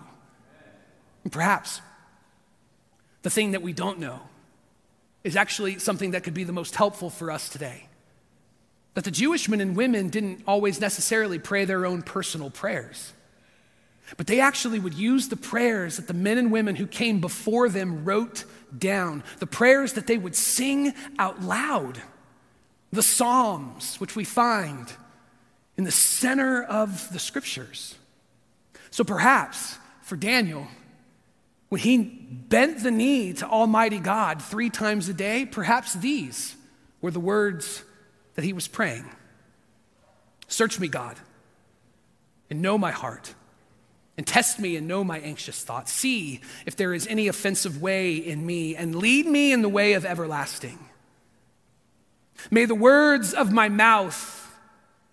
[1.24, 1.80] And perhaps
[3.22, 4.27] the thing that we don't know
[5.24, 7.88] is actually something that could be the most helpful for us today.
[8.94, 13.14] That the Jewish men and women didn't always necessarily pray their own personal prayers.
[14.16, 17.68] But they actually would use the prayers that the men and women who came before
[17.68, 18.46] them wrote
[18.78, 22.02] down, the prayers that they would sing out loud,
[22.92, 24.94] the Psalms, which we find
[25.78, 27.96] in the center of the scriptures.
[28.92, 30.68] So perhaps for Daniel,
[31.70, 36.56] when he bent the knee to Almighty God three times a day, perhaps these
[37.02, 37.84] were the words
[38.36, 39.06] that he was praying
[40.48, 41.18] Search me, God,
[42.50, 43.34] and know my heart
[44.18, 45.92] and test me and know my anxious thoughts.
[45.92, 49.94] See if there is any offensive way in me, and lead me in the way
[49.94, 50.80] of everlasting.
[52.50, 54.36] May the words of my mouth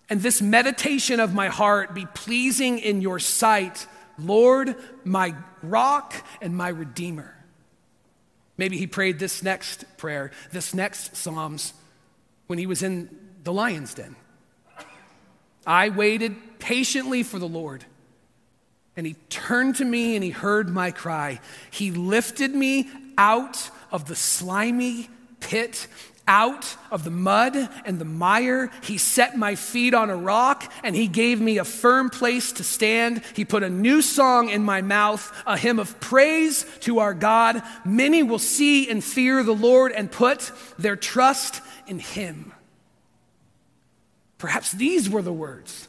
[0.09, 3.87] and this meditation of my heart be pleasing in your sight,
[4.17, 7.35] Lord, my rock and my redeemer.
[8.57, 11.73] Maybe he prayed this next prayer, this next Psalms,
[12.47, 13.09] when he was in
[13.43, 14.15] the lion's den.
[15.67, 17.85] I waited patiently for the Lord
[18.97, 21.39] and he turned to me and he heard my cry.
[21.69, 25.87] He lifted me out of the slimy pit,
[26.27, 28.71] out of the mud and the mire.
[28.83, 32.63] He set my feet on a rock and he gave me a firm place to
[32.63, 33.21] stand.
[33.35, 37.61] He put a new song in my mouth, a hymn of praise to our God.
[37.83, 42.53] Many will see and fear the Lord and put their trust in him.
[44.37, 45.87] Perhaps these were the words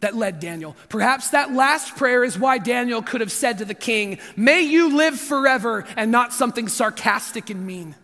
[0.00, 0.76] that led Daniel.
[0.88, 4.96] Perhaps that last prayer is why Daniel could have said to the king, May you
[4.96, 7.96] live forever, and not something sarcastic and mean.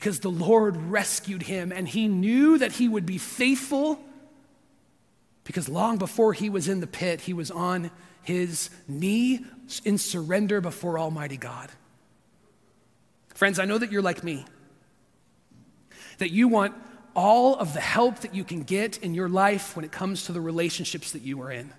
[0.00, 4.00] Because the Lord rescued him, and he knew that he would be faithful.
[5.44, 7.90] Because long before he was in the pit, he was on
[8.22, 9.44] his knee
[9.84, 11.70] in surrender before Almighty God.
[13.34, 14.46] Friends, I know that you're like me,
[16.16, 16.74] that you want
[17.14, 20.32] all of the help that you can get in your life when it comes to
[20.32, 21.74] the relationships that you are in.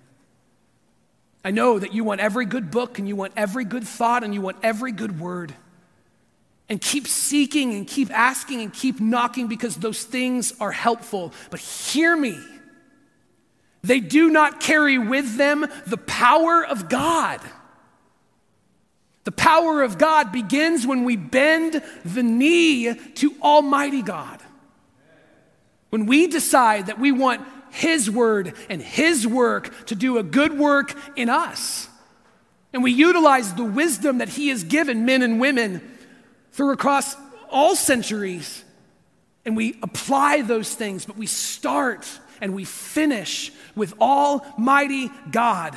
[1.44, 4.32] I know that you want every good book and you want every good thought and
[4.32, 5.56] you want every good word.
[6.68, 11.32] And keep seeking and keep asking and keep knocking because those things are helpful.
[11.50, 12.38] But hear me.
[13.82, 17.40] They do not carry with them the power of God.
[19.24, 24.40] The power of God begins when we bend the knee to Almighty God.
[25.90, 30.58] When we decide that we want His word and His work to do a good
[30.58, 31.88] work in us,
[32.72, 35.91] and we utilize the wisdom that He has given men and women
[36.52, 37.16] through across
[37.50, 38.64] all centuries,
[39.44, 42.08] and we apply those things, but we start
[42.40, 45.76] and we finish with Almighty God.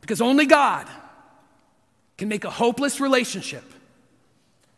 [0.00, 0.86] Because only God
[2.16, 3.64] can make a hopeless relationship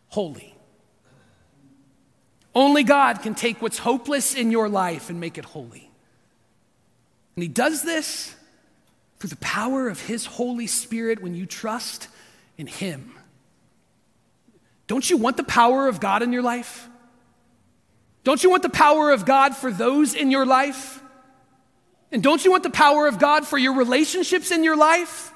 [0.09, 0.55] holy.
[2.55, 5.91] Only God can take what's hopeless in your life and make it holy.
[7.37, 8.35] And He does this
[9.19, 12.09] through the power of His Holy Spirit when you trust
[12.57, 13.13] in Him.
[14.89, 16.89] Don't you want the power of God in your life?
[18.25, 21.01] Don't you want the power of God for those in your life?
[22.11, 25.33] And don't you want the power of God for your relationships in your life?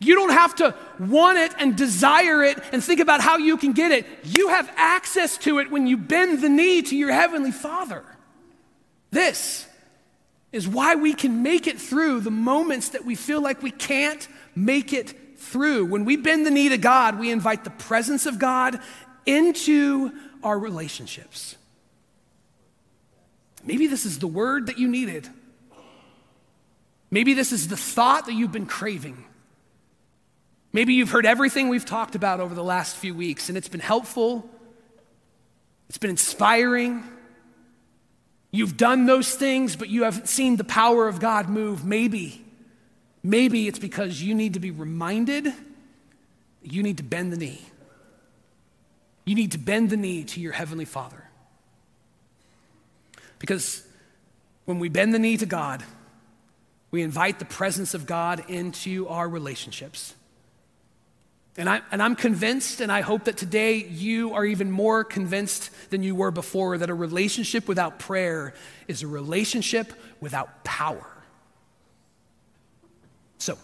[0.00, 3.72] You don't have to want it and desire it and think about how you can
[3.72, 4.06] get it.
[4.22, 8.04] You have access to it when you bend the knee to your Heavenly Father.
[9.10, 9.66] This
[10.52, 14.28] is why we can make it through the moments that we feel like we can't
[14.54, 15.86] make it through.
[15.86, 18.80] When we bend the knee to God, we invite the presence of God
[19.24, 20.12] into
[20.42, 21.56] our relationships.
[23.64, 25.28] Maybe this is the word that you needed.
[27.10, 29.24] Maybe this is the thought that you've been craving.
[30.72, 33.80] Maybe you've heard everything we've talked about over the last few weeks, and it's been
[33.80, 34.48] helpful,
[35.88, 37.02] it's been inspiring.
[38.50, 41.84] You've done those things, but you haven't seen the power of God move.
[41.84, 42.44] Maybe,
[43.22, 45.52] maybe it's because you need to be reminded
[46.62, 47.62] you need to bend the knee.
[49.24, 51.24] You need to bend the knee to your Heavenly Father.
[53.38, 53.86] Because
[54.64, 55.84] when we bend the knee to God,
[56.90, 60.14] we invite the presence of God into our relationships.
[61.56, 65.70] And, I, and I'm convinced, and I hope that today you are even more convinced
[65.90, 68.54] than you were before, that a relationship without prayer
[68.86, 71.17] is a relationship without power.
[73.38, 73.56] So,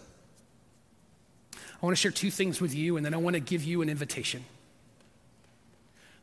[1.53, 3.81] I want to share two things with you, and then I want to give you
[3.81, 4.43] an invitation.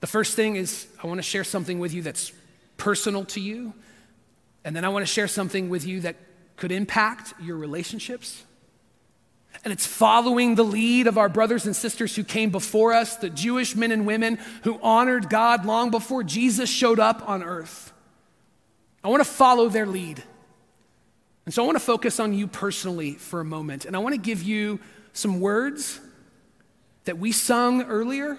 [0.01, 2.33] The first thing is, I want to share something with you that's
[2.77, 3.73] personal to you,
[4.65, 6.17] and then I want to share something with you that
[6.57, 8.43] could impact your relationships.
[9.65, 13.31] And it's following the lead of our brothers and sisters who came before us, the
[13.31, 17.93] Jewish men and women who honored God long before Jesus showed up on earth.
[19.05, 20.23] I want to follow their lead.
[21.45, 23.85] And so I want to focus on you personally for a moment.
[23.85, 24.81] And I want to give you
[25.13, 26.01] some words
[27.05, 28.39] that we sung earlier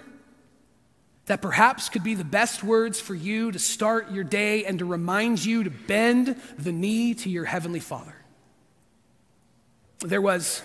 [1.26, 4.84] that perhaps could be the best words for you to start your day and to
[4.84, 8.14] remind you to bend the knee to your Heavenly Father.
[10.00, 10.62] There was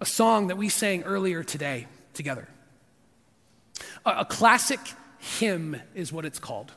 [0.00, 2.48] a song that we sang earlier today together.
[4.06, 4.80] A, classic
[5.18, 6.72] hymn is what it's called.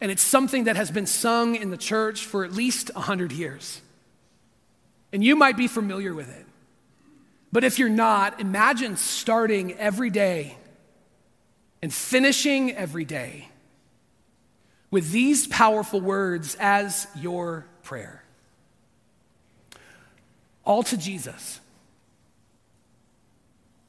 [0.00, 3.80] And it's something that has been sung in the church for at least 100 years.
[5.12, 6.46] And you might be familiar with it.
[7.52, 10.56] But if you're not, imagine starting every day
[11.82, 13.48] and finishing every day
[14.90, 18.22] with these powerful words as your prayer
[20.64, 21.60] All to Jesus.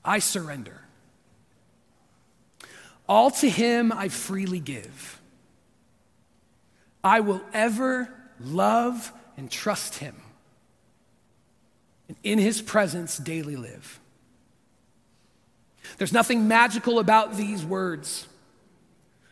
[0.03, 0.81] I surrender.
[3.07, 5.20] All to him I freely give.
[7.03, 10.15] I will ever love and trust him,
[12.07, 13.99] and in his presence daily live.
[15.97, 18.27] There's nothing magical about these words.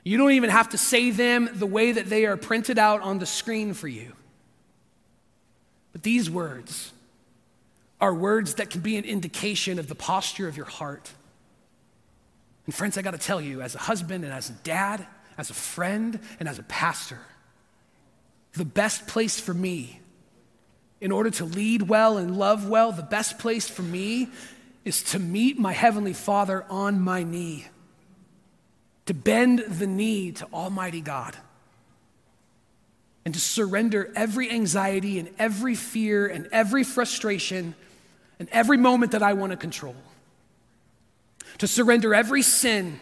[0.04, 3.20] You don't even have to say them the way that they are printed out on
[3.20, 4.14] the screen for you.
[5.92, 6.94] But these words,
[8.02, 11.12] are words that can be an indication of the posture of your heart.
[12.66, 15.06] And, friends, I got to tell you, as a husband and as a dad,
[15.38, 17.20] as a friend and as a pastor,
[18.54, 20.00] the best place for me,
[21.02, 24.30] in order to lead well and love well, the best place for me
[24.84, 27.68] is to meet my Heavenly Father on my knee,
[29.06, 31.38] to bend the knee to Almighty God,
[33.26, 37.76] and to surrender every anxiety and every fear and every frustration
[38.40, 39.96] and every moment that I want to control.
[41.60, 43.00] To surrender every sin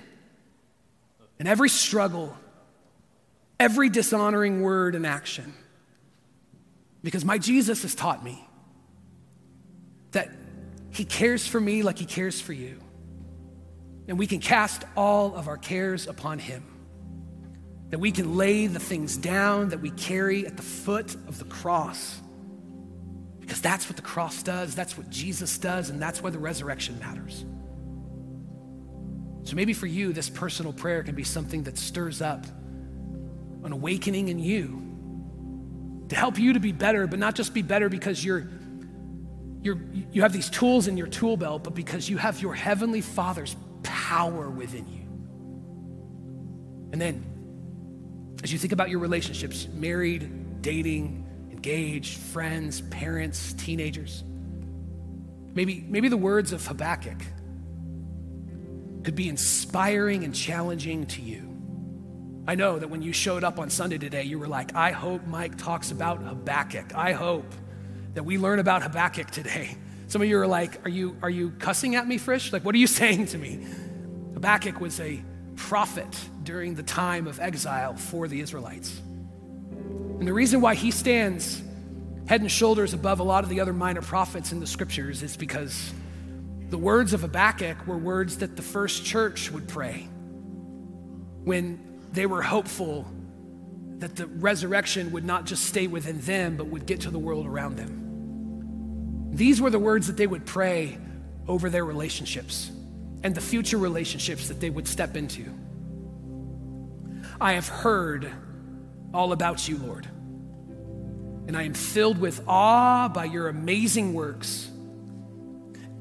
[1.40, 2.36] and every struggle,
[3.60, 5.54] every dishonoring word and action.
[7.04, 8.48] Because my Jesus has taught me
[10.12, 10.30] that
[10.92, 12.80] He cares for me like He cares for you.
[14.08, 16.64] And we can cast all of our cares upon Him.
[17.90, 21.46] That we can lay the things down that we carry at the foot of the
[21.46, 22.22] cross
[23.48, 27.00] because that's what the cross does, that's what Jesus does, and that's why the resurrection
[27.00, 27.46] matters.
[29.44, 32.46] So maybe for you, this personal prayer can be something that stirs up
[33.64, 34.84] an awakening in you
[36.10, 38.48] to help you to be better, but not just be better because you're,
[39.62, 39.80] you're,
[40.12, 43.56] you have these tools in your tool belt, but because you have your Heavenly Father's
[43.84, 45.04] power within you.
[46.94, 47.26] And then,
[48.44, 54.24] as you think about your relationships, married, dating, engaged, friends, parents, teenagers.
[55.54, 57.20] Maybe, maybe the words of Habakkuk
[59.04, 61.47] could be inspiring and challenging to you.
[62.48, 65.28] I know that when you showed up on Sunday today, you were like, I hope
[65.28, 66.96] Mike talks about Habakkuk.
[66.96, 67.54] I hope
[68.14, 69.76] that we learn about Habakkuk today.
[70.08, 72.54] Some of you are like, Are you, are you cussing at me, Frisch?
[72.54, 73.68] Like, what are you saying to me?
[74.34, 75.22] Habakkuk was a
[75.58, 76.08] prophet
[76.44, 79.02] during the time of exile for the Israelites.
[79.72, 81.62] And the reason why he stands
[82.28, 85.36] head and shoulders above a lot of the other minor prophets in the scriptures is
[85.36, 85.94] because
[86.70, 90.08] the words of Habakkuk were words that the first church would pray
[91.44, 93.06] when they were hopeful
[94.00, 97.46] that the resurrection would not just stay within them, but would get to the world
[97.46, 99.30] around them.
[99.32, 100.98] These were the words that they would pray
[101.48, 102.72] over their relationships
[103.24, 105.46] and the future relationships that they would step into.
[107.40, 108.32] I have heard
[109.14, 110.08] all about you, Lord,
[111.48, 114.70] and I am filled with awe by your amazing works.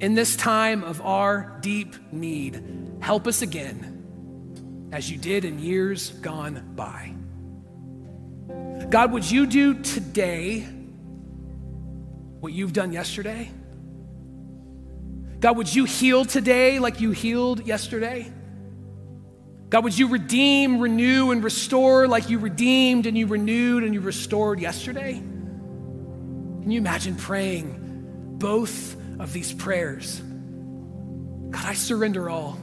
[0.00, 2.62] In this time of our deep need,
[3.00, 3.95] help us again
[4.93, 7.14] as you did in years gone by.
[8.89, 10.61] God, would you do today
[12.41, 13.51] what you've done yesterday?
[15.41, 18.32] God, would you heal today like you healed yesterday?
[19.68, 24.01] God, would you redeem, renew, and restore like you redeemed and you renewed and you
[24.01, 25.14] restored yesterday?
[25.14, 30.20] Can you imagine praying both of these prayers?
[31.51, 32.59] God, I surrender all.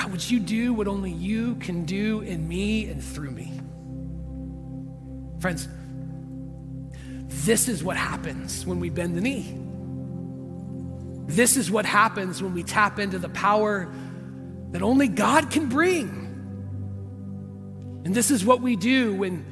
[0.00, 3.60] God, would you do what only you can do in me and through me?
[5.40, 5.68] Friends,
[7.44, 9.58] this is what happens when we bend the knee.
[11.26, 13.92] This is what happens when we tap into the power
[14.70, 16.08] that only God can bring.
[18.06, 19.44] And this is what we do when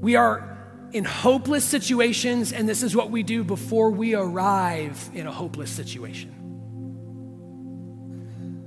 [0.00, 0.58] we are
[0.90, 5.70] in hopeless situations, and this is what we do before we arrive in a hopeless
[5.70, 6.39] situation.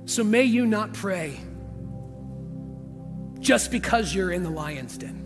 [0.06, 1.40] So may you not pray
[3.40, 5.20] just because you're in the lion's den.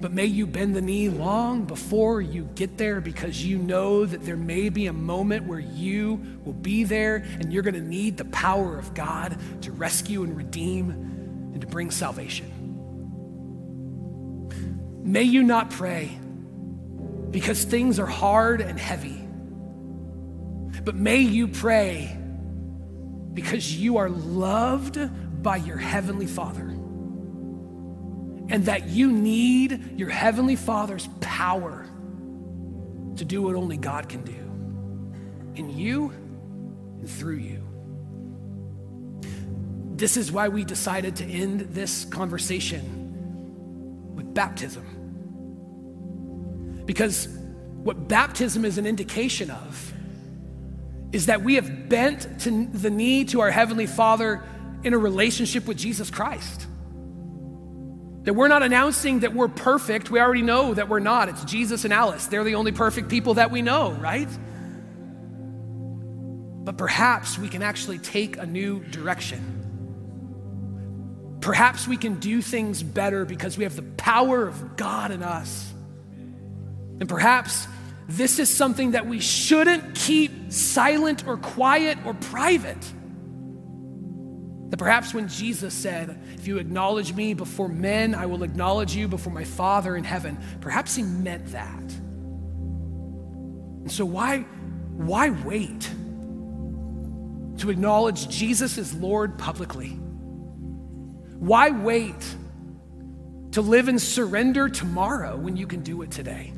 [0.00, 4.24] But may you bend the knee long before you get there because you know that
[4.24, 8.16] there may be a moment where you will be there and you're going to need
[8.16, 12.54] the power of God to rescue and redeem and to bring salvation.
[15.02, 16.16] May you not pray
[17.30, 19.26] because things are hard and heavy,
[20.84, 22.17] but may you pray
[23.38, 24.98] because you are loved
[25.44, 26.66] by your Heavenly Father
[28.50, 31.86] and that you need your Heavenly Father's power
[33.14, 34.32] to do what only God can do
[35.54, 36.10] in you
[36.98, 37.62] and through you.
[39.94, 44.84] This is why we decided to end this conversation with baptism.
[46.86, 47.28] Because
[47.84, 49.92] what baptism is an indication of
[51.12, 54.42] is that we have bent to the knee to our Heavenly Father
[54.84, 56.66] in a relationship with Jesus Christ.
[58.24, 60.10] That we're not announcing that we're perfect.
[60.10, 61.28] We already know that we're not.
[61.30, 62.26] It's Jesus and Alice.
[62.26, 64.28] They're the only perfect people that we know, right?
[66.64, 69.54] But perhaps we can actually take a new direction.
[71.40, 75.72] Perhaps we can do things better because we have the power of God in us.
[77.00, 77.66] And perhaps
[78.08, 82.80] this is something that we shouldn't keep silent or quiet or private.
[84.70, 89.08] That perhaps when Jesus said, If you acknowledge me before men, I will acknowledge you
[89.08, 91.82] before my Father in heaven, perhaps he meant that.
[93.82, 94.40] And so, why,
[94.96, 95.82] why wait
[97.58, 99.90] to acknowledge Jesus as Lord publicly?
[101.38, 102.36] Why wait
[103.52, 106.54] to live in surrender tomorrow when you can do it today?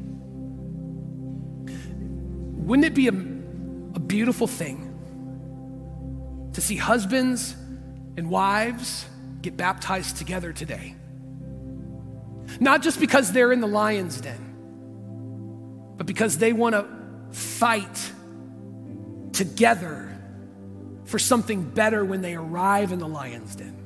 [2.66, 4.86] Wouldn't it be a, a beautiful thing
[6.52, 7.54] to see husbands
[8.16, 9.06] and wives
[9.42, 10.94] get baptized together today.
[12.58, 16.86] Not just because they're in the lion's den, but because they want to
[17.34, 18.12] fight
[19.32, 20.06] together
[21.04, 23.76] for something better when they arrive in the lion's den.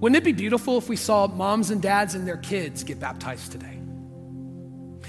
[0.00, 3.52] Wouldn't it be beautiful if we saw moms and dads and their kids get baptized
[3.52, 3.80] today?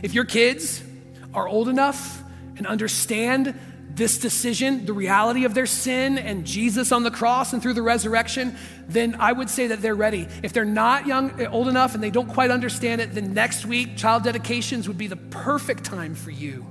[0.04, 0.84] If your kids
[1.34, 2.23] are old enough
[2.58, 3.60] and understand
[3.96, 7.82] this decision, the reality of their sin and Jesus on the cross and through the
[7.82, 8.56] resurrection,
[8.88, 10.28] then I would say that they're ready.
[10.42, 13.66] If they're not young, eh, old enough and they don't quite understand it, then next
[13.66, 16.66] week, child dedications would be the perfect time for you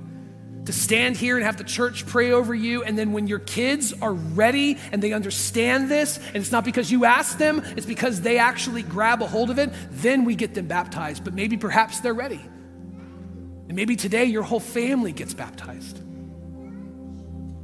[0.65, 2.83] to stand here and have the church pray over you.
[2.83, 6.91] And then when your kids are ready and they understand this, and it's not because
[6.91, 10.53] you asked them, it's because they actually grab a hold of it, then we get
[10.53, 11.23] them baptized.
[11.23, 12.41] But maybe perhaps they're ready.
[13.67, 15.99] And maybe today your whole family gets baptized.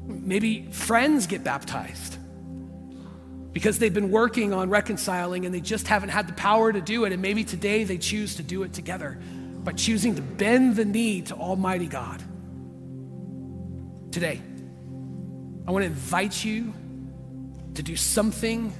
[0.07, 2.17] Maybe friends get baptized
[3.51, 7.05] because they've been working on reconciling and they just haven't had the power to do
[7.05, 7.11] it.
[7.11, 9.19] And maybe today they choose to do it together
[9.63, 12.23] by choosing to bend the knee to Almighty God.
[14.11, 14.41] Today,
[15.67, 16.73] I want to invite you
[17.75, 18.73] to do something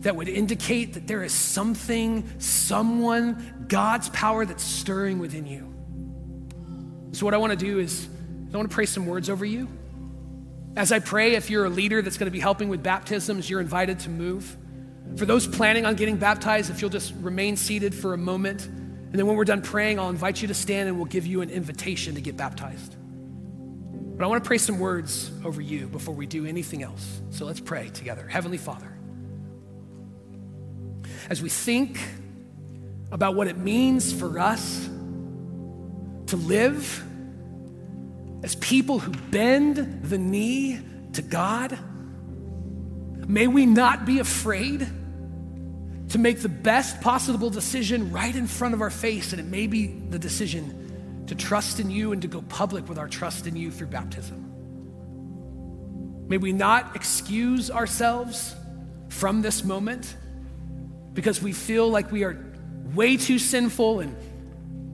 [0.00, 5.71] that would indicate that there is something, someone, God's power that's stirring within you.
[7.12, 8.08] So, what I want to do is,
[8.52, 9.68] I want to pray some words over you.
[10.76, 13.60] As I pray, if you're a leader that's going to be helping with baptisms, you're
[13.60, 14.56] invited to move.
[15.16, 19.12] For those planning on getting baptized, if you'll just remain seated for a moment, and
[19.18, 21.50] then when we're done praying, I'll invite you to stand and we'll give you an
[21.50, 22.96] invitation to get baptized.
[24.16, 27.20] But I want to pray some words over you before we do anything else.
[27.28, 28.26] So let's pray together.
[28.26, 28.90] Heavenly Father,
[31.28, 32.00] as we think
[33.10, 34.88] about what it means for us
[36.32, 37.04] to live
[38.42, 40.80] as people who bend the knee
[41.12, 41.78] to God,
[43.28, 44.80] may we not be afraid
[46.08, 49.66] to make the best possible decision right in front of our face, and it may
[49.66, 53.54] be the decision to trust in you and to go public with our trust in
[53.54, 54.38] you through baptism.
[56.28, 58.56] May we not excuse ourselves
[59.10, 60.16] from this moment
[61.12, 62.42] because we feel like we are
[62.94, 64.16] way too sinful and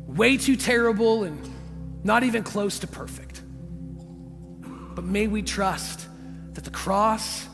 [0.08, 1.38] way too terrible and
[2.02, 3.42] not even close to perfect.
[4.94, 6.08] But may we trust
[6.54, 7.46] that the cross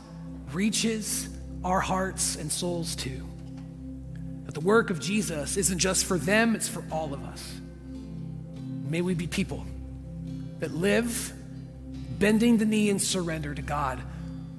[0.51, 1.29] reaches
[1.63, 3.27] our hearts and souls too.
[4.45, 7.53] That the work of Jesus isn't just for them, it's for all of us.
[8.89, 9.65] May we be people
[10.59, 11.33] that live
[12.17, 14.01] bending the knee and surrender to God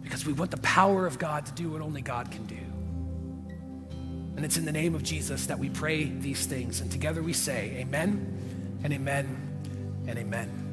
[0.03, 2.66] because we want the power of God to do what only God can do.
[4.37, 6.81] And it's in the name of Jesus that we pray these things.
[6.81, 10.66] And together we say, Amen and Amen and Amen.